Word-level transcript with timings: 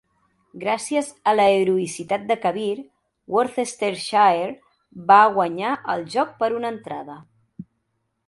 Gràcies 0.61 1.09
a 1.31 1.31
l'heroïcitat 1.35 2.23
de 2.31 2.37
Kabir, 2.45 2.71
Worcestershire 3.35 4.57
va 5.11 5.21
guanyar 5.37 5.75
el 5.97 6.03
joc 6.15 6.35
per 6.43 6.53
una 6.61 6.73
entrada. 6.77 7.19